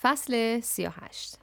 فصل 0.00 0.62
38 0.62 1.39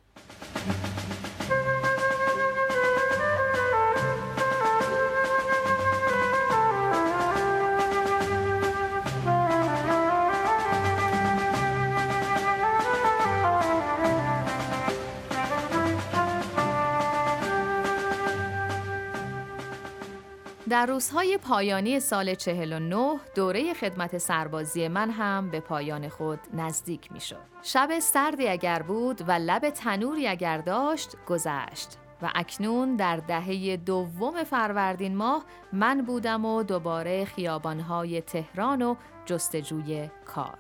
در 20.70 20.86
روزهای 20.86 21.38
پایانی 21.38 22.00
سال 22.00 22.36
49 22.36 23.20
دوره 23.36 23.74
خدمت 23.74 24.18
سربازی 24.18 24.88
من 24.88 25.12
هم 25.12 25.50
به 25.50 25.60
پایان 25.60 26.10
خود 26.10 26.40
نزدیک 26.54 27.12
می 27.12 27.20
شد. 27.20 27.38
شب 27.64 28.00
سردی 28.00 28.48
اگر 28.48 28.82
بود 28.82 29.22
و 29.30 29.32
لب 29.32 29.70
تنوری 29.70 30.28
اگر 30.28 30.58
داشت 30.58 31.16
گذشت 31.28 31.98
و 32.22 32.32
اکنون 32.36 32.96
در 32.96 33.18
دهه 33.18 33.78
دوم 33.78 34.44
فروردین 34.44 35.16
ماه 35.16 35.46
من 35.74 36.02
بودم 36.02 36.46
و 36.46 36.64
دوباره 36.64 37.26
خیابانهای 37.26 38.22
تهران 38.22 38.82
و 38.82 38.96
جستجوی 39.26 40.10
کار. 40.26 40.58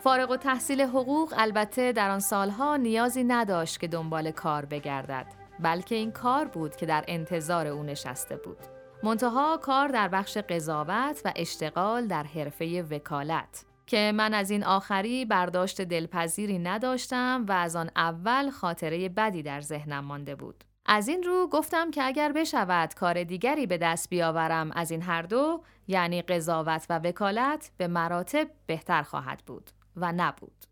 فارغ 0.00 0.30
و 0.30 0.36
تحصیل 0.36 0.82
حقوق 0.82 1.34
البته 1.36 1.92
در 1.92 2.10
آن 2.10 2.20
سالها 2.20 2.76
نیازی 2.76 3.24
نداشت 3.24 3.80
که 3.80 3.88
دنبال 3.88 4.30
کار 4.30 4.64
بگردد 4.64 5.26
بلکه 5.60 5.94
این 5.94 6.12
کار 6.12 6.44
بود 6.44 6.76
که 6.76 6.86
در 6.86 7.04
انتظار 7.08 7.66
او 7.66 7.82
نشسته 7.82 8.36
بود. 8.36 8.73
منتها 9.04 9.56
کار 9.56 9.88
در 9.88 10.08
بخش 10.08 10.36
قضاوت 10.36 11.20
و 11.24 11.32
اشتغال 11.36 12.06
در 12.06 12.22
حرفه 12.22 12.82
وکالت 12.90 13.64
که 13.86 14.12
من 14.14 14.34
از 14.34 14.50
این 14.50 14.64
آخری 14.64 15.24
برداشت 15.24 15.82
دلپذیری 15.82 16.58
نداشتم 16.58 17.44
و 17.48 17.52
از 17.52 17.76
آن 17.76 17.90
اول 17.96 18.50
خاطره 18.50 19.08
بدی 19.08 19.42
در 19.42 19.60
ذهنم 19.60 20.04
مانده 20.04 20.34
بود. 20.34 20.64
از 20.86 21.08
این 21.08 21.22
رو 21.22 21.48
گفتم 21.52 21.90
که 21.90 22.02
اگر 22.02 22.32
بشود 22.32 22.94
کار 22.94 23.24
دیگری 23.24 23.66
به 23.66 23.78
دست 23.78 24.10
بیاورم 24.10 24.70
از 24.70 24.90
این 24.90 25.02
هر 25.02 25.22
دو 25.22 25.62
یعنی 25.88 26.22
قضاوت 26.22 26.86
و 26.90 26.98
وکالت 26.98 27.70
به 27.76 27.86
مراتب 27.86 28.48
بهتر 28.66 29.02
خواهد 29.02 29.42
بود 29.46 29.70
و 29.96 30.12
نبود. 30.12 30.64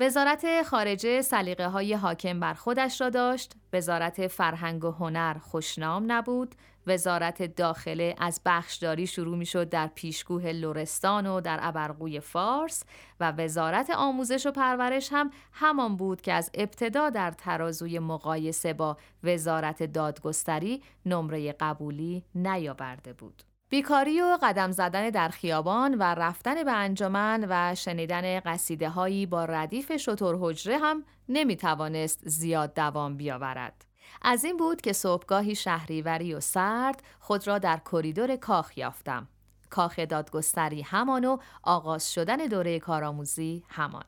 وزارت 0.00 0.62
خارجه 0.62 1.22
سلیقه 1.22 1.68
های 1.68 1.94
حاکم 1.94 2.40
بر 2.40 2.54
خودش 2.54 3.00
را 3.00 3.10
داشت، 3.10 3.52
وزارت 3.72 4.26
فرهنگ 4.26 4.84
و 4.84 4.90
هنر 4.90 5.36
خوشنام 5.38 6.12
نبود، 6.12 6.54
وزارت 6.86 7.42
داخله 7.42 8.14
از 8.18 8.40
بخشداری 8.46 9.06
شروع 9.06 9.36
می 9.36 9.46
شد 9.46 9.68
در 9.68 9.86
پیشگوه 9.86 10.52
لورستان 10.52 11.26
و 11.26 11.40
در 11.40 11.58
ابرقوی 11.62 12.20
فارس 12.20 12.84
و 13.20 13.32
وزارت 13.32 13.90
آموزش 13.90 14.46
و 14.46 14.50
پرورش 14.50 15.08
هم 15.12 15.30
همان 15.52 15.96
بود 15.96 16.20
که 16.20 16.32
از 16.32 16.50
ابتدا 16.54 17.10
در 17.10 17.30
ترازوی 17.30 17.98
مقایسه 17.98 18.72
با 18.72 18.96
وزارت 19.24 19.82
دادگستری 19.82 20.82
نمره 21.06 21.52
قبولی 21.52 22.24
نیاورده 22.34 23.12
بود. 23.12 23.42
بیکاری 23.70 24.20
و 24.20 24.38
قدم 24.42 24.70
زدن 24.70 25.10
در 25.10 25.28
خیابان 25.28 25.94
و 25.94 26.02
رفتن 26.02 26.64
به 26.64 26.72
انجمن 26.72 27.46
و 27.48 27.74
شنیدن 27.74 28.40
قصیده 28.40 28.88
هایی 28.88 29.26
با 29.26 29.44
ردیف 29.44 29.96
شطور 29.96 30.36
حجره 30.40 30.78
هم 30.78 31.04
نمی 31.28 31.56
توانست 31.56 32.28
زیاد 32.28 32.74
دوام 32.74 33.16
بیاورد. 33.16 33.89
از 34.22 34.44
این 34.44 34.56
بود 34.56 34.80
که 34.80 34.92
صبحگاهی 34.92 35.54
شهریوری 35.54 36.34
و 36.34 36.40
سرد 36.40 37.02
خود 37.20 37.46
را 37.46 37.58
در 37.58 37.80
کریدور 37.92 38.36
کاخ 38.36 38.78
یافتم. 38.78 39.28
کاخ 39.70 39.98
دادگستری 39.98 40.82
همان 40.82 41.24
و 41.24 41.38
آغاز 41.62 42.12
شدن 42.12 42.36
دوره 42.36 42.78
کارآموزی 42.78 43.64
همان. 43.68 44.04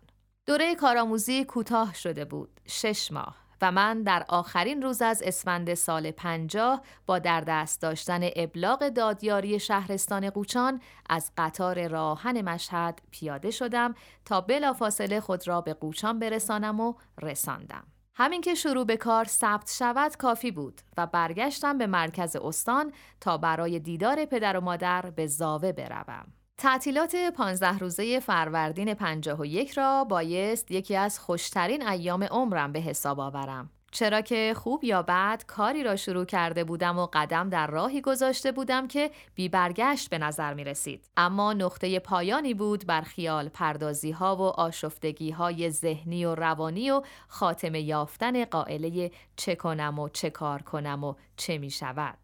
دوره 0.47 0.75
کارآموزی 0.75 1.45
کوتاه 1.45 1.95
شده 1.95 2.25
بود، 2.25 2.61
شش 2.67 3.13
ماه. 3.13 3.43
و 3.63 3.73
من 3.73 4.03
در 4.03 4.25
آخرین 4.29 4.83
روز 4.83 5.03
از 5.03 5.23
اسفند 5.23 5.75
سال 5.75 6.11
پنجاه 6.11 6.83
با 7.07 7.19
در 7.19 7.41
دست 7.41 7.83
داشتن 7.83 8.21
ابلاغ 8.37 8.89
دادیاری 8.89 9.61
شهرستان 9.61 10.31
قوچان 10.31 10.81
از 11.11 11.31
قطار 11.37 11.89
راهن 11.89 12.43
مشهد 12.43 13.03
پیاده 13.11 13.51
شدم 13.51 13.95
تا 14.25 14.41
بلافاصله 14.41 15.21
خود 15.21 15.49
را 15.49 15.61
به 15.61 15.75
قوچان 15.75 16.19
برسانم 16.19 16.81
و 16.81 16.95
رساندم. 17.23 17.85
همین 18.15 18.41
که 18.41 18.55
شروع 18.55 18.85
به 18.85 18.97
کار 18.97 19.25
ثبت 19.25 19.73
شود 19.79 20.17
کافی 20.17 20.51
بود 20.51 20.81
و 20.97 21.07
برگشتم 21.07 21.79
به 21.79 21.87
مرکز 21.87 22.37
استان 22.37 22.93
تا 23.21 23.39
برای 23.39 23.79
دیدار 23.79 24.25
پدر 24.25 24.57
و 24.57 24.61
مادر 24.61 25.11
به 25.11 25.27
زاوه 25.27 25.73
بروم. 25.73 26.33
تعطیلات 26.59 27.17
پانزده 27.37 27.79
روزه 27.79 28.21
فروردین 28.21 28.95
51 28.95 29.73
را 29.73 30.05
بایست 30.05 30.71
یکی 30.71 30.97
از 30.97 31.19
خوشترین 31.19 31.89
ایام 31.89 32.23
عمرم 32.23 32.73
به 32.73 32.81
حساب 32.81 33.21
آورم. 33.21 33.71
چرا 33.93 34.21
که 34.21 34.55
خوب 34.57 34.85
یا 34.85 35.03
بد 35.03 35.45
کاری 35.47 35.83
را 35.83 35.97
شروع 35.97 36.25
کرده 36.25 36.65
بودم 36.65 36.99
و 36.99 37.09
قدم 37.13 37.49
در 37.49 37.67
راهی 37.67 38.01
گذاشته 38.01 38.53
بودم 38.53 38.89
که 38.89 39.11
بی 39.35 39.49
برگشت 39.49 40.11
به 40.11 40.19
نظر 40.19 40.55
می 40.55 40.65
رسید. 40.65 41.11
اما 41.17 41.53
نقطه 41.53 41.99
پایانی 41.99 42.55
بود 42.55 42.87
بر 42.87 43.01
خیال 43.01 43.49
پردازی 43.49 44.11
ها 44.11 44.37
و 44.37 44.43
آشفتگی 44.43 45.31
های 45.31 45.71
ذهنی 45.71 46.25
و 46.25 46.35
روانی 46.35 46.91
و 46.91 47.03
خاتمه 47.29 47.81
یافتن 47.81 48.45
قائله 48.45 49.11
چه 49.37 49.55
کنم 49.55 49.99
و 49.99 50.09
چه 50.09 50.31
کار 50.31 50.63
کنم 50.63 51.05
و 51.05 51.15
چه 51.37 51.59
می 51.59 51.71
شود. 51.71 52.19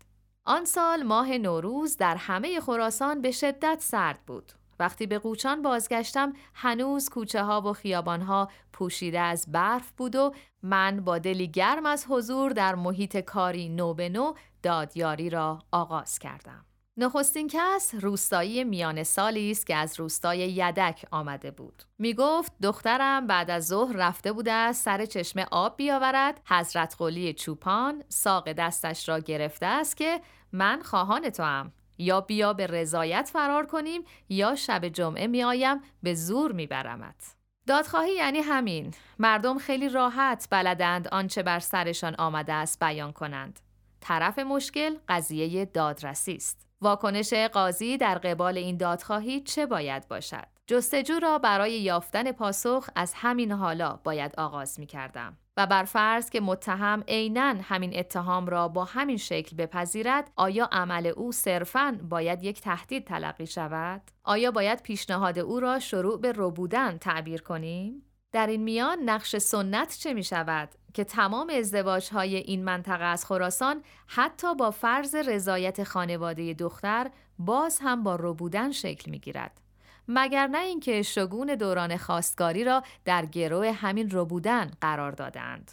آن 0.45 0.65
سال 0.65 1.03
ماه 1.03 1.39
نوروز 1.39 1.97
در 1.97 2.17
همه 2.17 2.61
خراسان 2.61 3.23
به 3.23 3.31
شدت 3.31 3.79
سرد 3.81 4.19
بود. 4.27 4.53
وقتی 4.79 5.07
به 5.07 5.19
قوچان 5.19 5.63
بازگشتم 5.63 6.33
هنوز 6.55 7.09
کوچه 7.09 7.43
ها 7.43 7.61
و 7.61 7.73
خیابان 7.73 8.23
ها 8.23 8.49
پوشیده 8.73 9.21
از 9.21 9.53
برف 9.53 9.91
بود 9.91 10.17
و 10.17 10.35
من 10.63 11.01
با 11.01 11.19
دلی 11.19 11.49
گرم 11.49 11.87
از 11.87 12.07
حضور 12.09 12.53
در 12.53 12.75
محیط 12.75 13.17
کاری 13.17 13.69
نو 13.69 13.95
به 13.95 14.09
نو 14.09 14.33
دادیاری 14.63 15.31
را 15.31 15.59
آغاز 15.73 16.19
کردم. 16.19 16.65
نخستین 17.01 17.49
کس 17.53 17.95
روستایی 18.01 18.65
میان 18.65 19.03
سالی 19.03 19.51
است 19.51 19.67
که 19.67 19.77
از 19.77 20.01
روستای 20.01 20.39
یدک 20.39 21.07
آمده 21.11 21.51
بود. 21.51 21.83
می 21.99 22.15
گفت 22.15 22.53
دخترم 22.63 23.27
بعد 23.27 23.51
از 23.51 23.67
ظهر 23.67 23.97
رفته 23.97 24.33
بوده 24.33 24.53
است 24.53 24.85
سر 24.85 25.07
چشمه 25.07 25.47
آب 25.51 25.77
بیاورد 25.77 26.41
حضرت 26.49 26.97
قلی 26.99 27.33
چوپان 27.35 28.05
ساق 28.09 28.53
دستش 28.53 29.09
را 29.09 29.19
گرفته 29.19 29.67
است 29.67 29.97
که 29.97 30.21
من 30.53 30.83
خواهان 30.83 31.31
تو 31.31 31.43
هم. 31.43 31.73
یا 31.99 32.21
بیا 32.21 32.53
به 32.53 32.67
رضایت 32.67 33.31
فرار 33.33 33.67
کنیم 33.67 34.03
یا 34.29 34.55
شب 34.55 34.89
جمعه 34.89 35.27
می 35.27 35.45
آیم 35.45 35.81
به 36.03 36.15
زور 36.15 36.53
می 36.53 36.67
برمت. 36.67 37.35
دادخواهی 37.67 38.15
یعنی 38.15 38.39
همین. 38.39 38.95
مردم 39.19 39.59
خیلی 39.59 39.89
راحت 39.89 40.49
بلدند 40.51 41.09
آنچه 41.09 41.43
بر 41.43 41.59
سرشان 41.59 42.15
آمده 42.15 42.53
است 42.53 42.81
بیان 42.81 43.13
کنند. 43.13 43.61
طرف 44.01 44.39
مشکل 44.39 44.97
قضیه 45.09 45.65
دادرسی 45.65 46.35
است. 46.35 46.67
واکنش 46.81 47.33
قاضی 47.33 47.97
در 47.97 48.19
قبال 48.19 48.59
این 48.59 48.77
دادخواهی 48.77 49.41
چه 49.41 49.67
باید 49.67 50.09
باشد؟ 50.09 50.47
جستجو 50.67 51.19
را 51.19 51.39
برای 51.39 51.81
یافتن 51.81 52.33
پاسخ 52.33 52.91
از 52.97 53.13
همین 53.17 53.53
حالا 53.53 54.01
باید 54.05 54.35
آغاز 54.39 54.81
می 54.81 54.87
کردم. 54.87 55.37
و 55.59 55.67
بر 55.67 55.85
فرض 55.85 56.31
که 56.31 56.41
متهم 56.41 57.05
عینا 57.09 57.55
همین 57.63 57.99
اتهام 57.99 58.47
را 58.47 58.69
با 58.69 58.85
همین 58.85 59.17
شکل 59.17 59.57
بپذیرد 59.57 60.31
آیا 60.37 60.69
عمل 60.73 61.07
او 61.07 61.33
صرفاً 61.33 61.99
باید 62.09 62.45
یک 62.45 62.61
تهدید 62.61 63.05
تلقی 63.05 63.47
شود 63.47 64.03
آیا 64.25 64.51
باید 64.51 64.83
پیشنهاد 64.83 65.39
او 65.39 65.61
را 65.61 65.79
شروع 65.79 66.21
به 66.21 66.33
ربودن 66.37 66.99
تعبیر 66.99 67.43
کنیم 67.43 68.03
در 68.33 68.47
این 68.47 68.63
میان 68.63 68.99
نقش 68.99 69.37
سنت 69.37 69.97
چه 70.01 70.15
می 70.15 70.25
شود 70.25 70.69
که 70.95 71.05
تمام 71.05 71.51
ازدواج 71.51 72.11
های 72.11 72.37
این 72.37 72.65
منطقه 72.65 73.05
از 73.05 73.27
خراسان 73.27 73.83
حتی 74.07 74.55
با 74.55 74.71
فرض 74.71 75.15
رضایت 75.15 75.85
خانواده 75.85 76.55
دختر 76.55 77.11
باز 77.39 77.79
هم 77.83 78.03
با 78.03 78.17
ربودن 78.21 78.73
شکل 78.73 79.11
می 79.11 79.19
گیرد. 79.19 79.68
مگر 80.09 80.47
نه 80.47 80.59
اینکه 80.59 81.03
شگون 81.03 81.47
دوران 81.47 81.97
خواستگاری 81.97 82.65
را 82.65 82.83
در 83.05 83.27
گروه 83.27 83.73
همین 83.73 84.09
ربودن 84.13 84.71
قرار 84.81 85.13
دادند. 85.13 85.73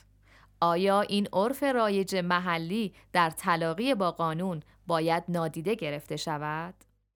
آیا 0.62 1.02
این 1.02 1.28
عرف 1.34 1.64
رایج 1.64 2.16
محلی 2.16 2.94
در 3.14 3.30
تلاقی 3.30 3.96
با 3.96 4.12
قانون 4.12 4.64
باید 4.88 5.24
نادیده 5.28 5.76
گرفته 5.76 6.18
شود؟ 6.18 6.74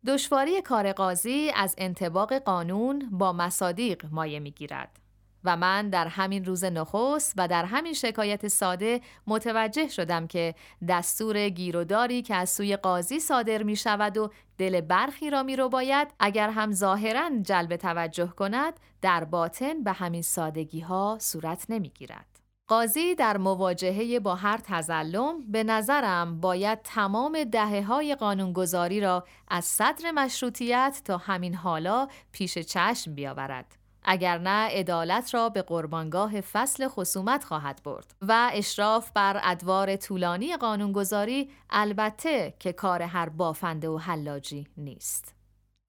دشواری 0.07 0.61
کار 0.61 0.93
قاضی 0.93 1.51
از 1.55 1.75
انتباق 1.77 2.33
قانون 2.33 3.09
با 3.11 3.33
مصادیق 3.33 4.05
مایه 4.11 4.39
می‌گیرد. 4.39 4.99
و 5.43 5.57
من 5.57 5.89
در 5.89 6.07
همین 6.07 6.45
روز 6.45 6.63
نخست 6.63 7.33
و 7.37 7.47
در 7.47 7.65
همین 7.65 7.93
شکایت 7.93 8.47
ساده 8.47 9.01
متوجه 9.27 9.87
شدم 9.87 10.27
که 10.27 10.55
دستور 10.87 11.49
گیروداری 11.49 12.21
که 12.21 12.35
از 12.35 12.49
سوی 12.49 12.75
قاضی 12.75 13.19
صادر 13.19 13.63
می 13.63 13.75
شود 13.75 14.17
و 14.17 14.29
دل 14.57 14.81
برخی 14.81 15.29
را 15.29 15.43
می 15.43 15.55
رو 15.55 15.69
باید 15.69 16.07
اگر 16.19 16.49
هم 16.49 16.71
ظاهرا 16.71 17.29
جلب 17.41 17.75
توجه 17.75 18.27
کند 18.27 18.73
در 19.01 19.23
باطن 19.23 19.83
به 19.83 19.91
همین 19.91 20.21
سادگی 20.21 20.79
ها 20.79 21.17
صورت 21.21 21.65
نمی 21.69 21.89
گیرد. 21.89 22.39
قاضی 22.67 23.15
در 23.15 23.37
مواجهه 23.37 24.19
با 24.19 24.35
هر 24.35 24.57
تزلم 24.57 25.51
به 25.51 25.63
نظرم 25.63 26.39
باید 26.39 26.79
تمام 26.83 27.43
دهه 27.43 27.81
های 27.81 28.15
قانونگذاری 28.15 29.01
را 29.01 29.25
از 29.47 29.65
صدر 29.65 30.11
مشروطیت 30.11 31.01
تا 31.05 31.17
همین 31.17 31.55
حالا 31.55 32.07
پیش 32.31 32.57
چشم 32.57 33.15
بیاورد. 33.15 33.78
اگر 34.03 34.37
نه 34.37 34.69
عدالت 34.69 35.33
را 35.33 35.49
به 35.49 35.61
قربانگاه 35.61 36.41
فصل 36.41 36.87
خصومت 36.87 37.43
خواهد 37.43 37.81
برد 37.83 38.15
و 38.21 38.49
اشراف 38.53 39.11
بر 39.11 39.41
ادوار 39.43 39.95
طولانی 39.95 40.57
قانونگذاری 40.57 41.49
البته 41.69 42.53
که 42.59 42.73
کار 42.73 43.01
هر 43.01 43.29
بافنده 43.29 43.89
و 43.89 43.97
حلاجی 43.97 44.67
نیست. 44.77 45.39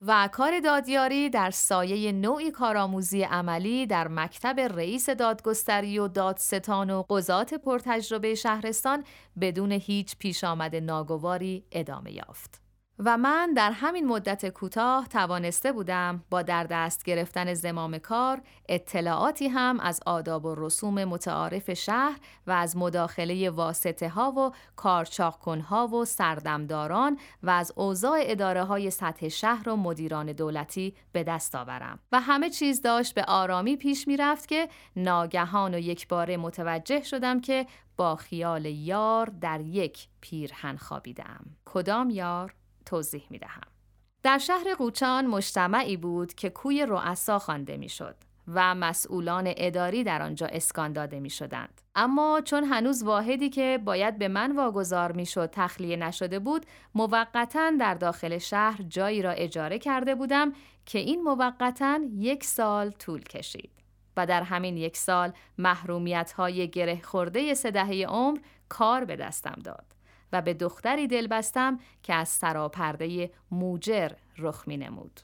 و 0.03 0.29
کار 0.33 0.61
دادیاری 0.61 1.31
در 1.31 1.51
سایه 1.51 2.13
نوعی 2.13 2.51
کارآموزی 2.51 3.23
عملی 3.23 3.87
در 3.87 4.09
مکتب 4.09 4.61
رئیس 4.61 5.11
دادگستری 5.11 5.99
و 5.99 6.09
دادستان 6.09 6.91
و 6.91 7.03
قضات 7.11 7.55
پرتجربه 7.55 8.35
شهرستان 8.35 9.05
بدون 9.41 9.73
هیچ 9.73 10.17
پیش 10.19 10.45
آمد 10.45 10.77
ناگواری 10.77 11.65
ادامه 11.73 12.13
یافت. 12.13 12.70
و 13.05 13.17
من 13.17 13.53
در 13.55 13.73
همین 13.73 14.07
مدت 14.07 14.49
کوتاه 14.49 15.09
توانسته 15.09 15.73
بودم 15.73 16.25
با 16.31 16.43
در 16.43 16.65
دست 16.65 17.05
گرفتن 17.05 17.55
زمام 17.55 17.99
کار 17.99 18.43
اطلاعاتی 18.69 19.49
هم 19.49 19.81
از 19.81 20.01
آداب 20.07 20.45
و 20.45 20.55
رسوم 20.55 21.05
متعارف 21.05 21.73
شهر 21.73 22.19
و 22.47 22.51
از 22.51 22.77
مداخله 22.77 23.51
واسطه 23.51 24.09
ها 24.09 24.33
و 24.33 24.53
کارچاق 24.77 25.49
ها 25.49 25.89
و 25.89 26.05
سردمداران 26.05 27.19
و 27.43 27.51
از 27.51 27.73
اوضاع 27.77 28.19
اداره 28.23 28.65
های 28.65 28.91
سطح 28.91 29.29
شهر 29.29 29.69
و 29.69 29.77
مدیران 29.77 30.33
دولتی 30.33 30.95
به 31.13 31.25
دست 31.25 31.55
آورم. 31.55 31.99
و 32.13 32.21
همه 32.21 32.51
چیز 32.51 32.83
داشت 32.83 33.15
به 33.15 33.25
آرامی 33.25 33.77
پیش 33.77 34.09
می 34.09 34.17
رفت 34.17 34.49
که 34.49 34.69
ناگهان 34.97 35.75
و 35.75 35.79
یک 35.79 36.09
باره 36.09 36.37
متوجه 36.37 37.03
شدم 37.03 37.41
که 37.41 37.67
با 37.97 38.17
خیال 38.17 38.65
یار 38.65 39.27
در 39.41 39.61
یک 39.61 40.09
پیرهن 40.21 40.77
خوابیدم. 40.77 41.41
کدام 41.65 42.11
یار؟ 42.11 42.60
توضیح 42.91 43.23
می 43.31 43.39
دهم. 43.39 43.69
در 44.23 44.39
شهر 44.39 44.75
قوچان 44.79 45.27
مجتمعی 45.27 45.97
بود 45.97 46.35
که 46.35 46.51
کوی 46.51 46.87
رؤسا 46.87 47.39
خوانده 47.39 47.77
می‌شد 47.77 48.17
و 48.55 48.75
مسئولان 48.75 49.55
اداری 49.57 50.05
در 50.05 50.23
آنجا 50.23 50.47
اسکان 50.47 50.93
داده 50.93 51.21
می 51.21 51.31
شدند. 51.31 51.81
اما 51.95 52.41
چون 52.45 52.65
هنوز 52.65 53.03
واحدی 53.03 53.49
که 53.49 53.81
باید 53.85 54.19
به 54.19 54.29
من 54.29 54.57
واگذار 54.57 55.13
می 55.13 55.27
شد 55.27 55.51
تخلیه 55.53 55.97
نشده 55.97 56.39
بود 56.39 56.67
موقتا 56.95 57.71
در 57.81 57.95
داخل 57.95 58.39
شهر 58.39 58.83
جایی 58.89 59.23
را 59.23 59.31
اجاره 59.31 59.79
کرده 59.79 60.15
بودم 60.15 60.53
که 60.87 60.99
این 60.99 61.23
موقتا 61.23 62.01
یک 62.19 62.45
سال 62.45 62.91
طول 62.91 63.23
کشید 63.23 63.71
و 64.17 64.27
در 64.27 64.43
همین 64.43 64.77
یک 64.77 64.97
سال 64.97 65.33
محرومیت 65.59 66.33
های 66.33 66.69
گره 66.69 67.01
خورده 67.03 67.55
سه 67.55 67.71
دهه 67.71 68.07
عمر 68.09 68.39
کار 68.69 69.05
به 69.05 69.17
دستم 69.17 69.59
داد. 69.65 70.00
و 70.33 70.43
به 70.43 70.55
دختری 70.55 71.07
دل 71.07 71.27
بستم 71.27 71.79
که 72.03 72.15
از 72.15 72.29
سراپرده 72.29 73.31
موجر 73.51 74.11
رخ 74.39 74.69
می 74.69 74.77
نمود. 74.77 75.21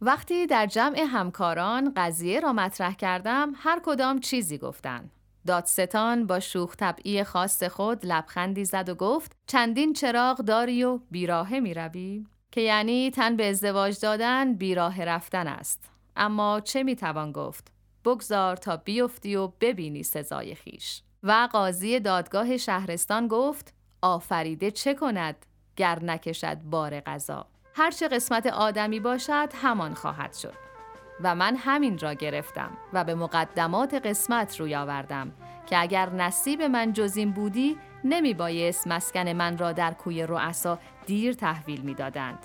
وقتی 0.00 0.46
در 0.46 0.66
جمع 0.66 1.00
همکاران 1.00 1.92
قضیه 1.96 2.40
را 2.40 2.52
مطرح 2.52 2.94
کردم 2.94 3.52
هر 3.56 3.80
کدام 3.84 4.20
چیزی 4.20 4.58
گفتن. 4.58 5.10
دادستان 5.46 6.26
با 6.26 6.40
شوخ 6.40 6.76
طبعی 6.76 7.24
خاص 7.24 7.62
خود 7.62 8.06
لبخندی 8.06 8.64
زد 8.64 8.88
و 8.88 8.94
گفت 8.94 9.36
چندین 9.46 9.92
چراغ 9.92 10.38
داری 10.38 10.84
و 10.84 10.98
بیراهه 11.10 11.60
می 11.60 11.74
روی؟ 11.74 12.26
که 12.52 12.60
یعنی 12.60 13.10
تن 13.10 13.36
به 13.36 13.50
ازدواج 13.50 14.00
دادن 14.00 14.54
بیراه 14.54 15.04
رفتن 15.04 15.46
است. 15.46 15.90
اما 16.16 16.60
چه 16.60 16.82
می 16.82 16.96
توان 16.96 17.32
گفت؟ 17.32 17.72
بگذار 18.04 18.56
تا 18.56 18.76
بیفتی 18.76 19.36
و 19.36 19.46
ببینی 19.60 20.02
سزای 20.02 20.54
خیش. 20.54 21.02
و 21.22 21.48
قاضی 21.52 22.00
دادگاه 22.00 22.56
شهرستان 22.56 23.28
گفت 23.28 23.73
آفریده 24.04 24.70
چه 24.70 24.94
کند 24.94 25.46
گر 25.76 25.98
نکشد 26.02 26.56
بار 26.56 27.00
غذا 27.00 27.46
هرچه 27.74 28.08
قسمت 28.08 28.46
آدمی 28.46 29.00
باشد 29.00 29.48
همان 29.62 29.94
خواهد 29.94 30.32
شد 30.34 30.54
و 31.22 31.34
من 31.34 31.56
همین 31.56 31.98
را 31.98 32.14
گرفتم 32.14 32.70
و 32.92 33.04
به 33.04 33.14
مقدمات 33.14 33.94
قسمت 33.94 34.60
روی 34.60 34.74
آوردم 34.74 35.32
که 35.66 35.82
اگر 35.82 36.10
نصیب 36.10 36.62
من 36.62 36.92
جزیم 36.92 37.30
بودی 37.30 37.76
نمی 38.04 38.34
بایست 38.34 38.86
مسکن 38.86 39.28
من 39.28 39.58
را 39.58 39.72
در 39.72 39.92
کوی 39.92 40.22
رؤسا 40.22 40.78
دیر 41.06 41.32
تحویل 41.34 41.80
می 41.80 41.94
دادند. 41.94 42.38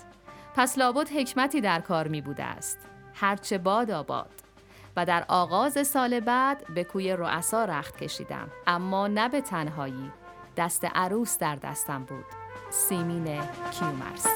پس 0.54 0.78
لابد 0.78 1.08
حکمتی 1.10 1.60
در 1.60 1.80
کار 1.80 2.08
می 2.08 2.20
بوده 2.20 2.44
است. 2.44 2.78
هرچه 3.14 3.58
باد 3.58 3.90
آباد. 3.90 4.30
و 4.96 5.06
در 5.06 5.24
آغاز 5.28 5.86
سال 5.86 6.20
بعد 6.20 6.74
به 6.74 6.84
کوی 6.84 7.12
رؤسا 7.12 7.64
رخت 7.64 7.96
کشیدم 7.96 8.48
اما 8.66 9.06
نه 9.06 9.28
به 9.28 9.40
تنهایی 9.40 10.10
دست 10.56 10.84
عروس 10.84 11.38
در 11.38 11.56
دستم 11.56 12.04
بود. 12.04 12.24
سیمین 12.70 13.40
کیومرس 13.70 14.26